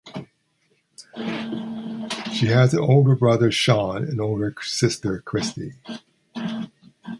She 2.33 2.47
has 2.47 2.73
an 2.73 2.79
older 2.79 3.15
brother 3.15 3.51
Shaun 3.51 3.97
and 4.03 4.19
older 4.19 4.55
sister 4.63 5.21
Kristy. 5.23 5.73